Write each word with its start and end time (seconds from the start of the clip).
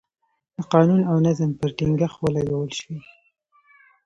د 0.55 0.57
قانون 0.73 1.01
او 1.09 1.15
نظم 1.27 1.51
پر 1.59 1.69
ټینګښت 1.77 2.17
ولګول 2.21 2.71
شوې. 2.79 2.97